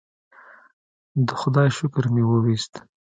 [1.25, 2.73] د خدای شکر مې وویست.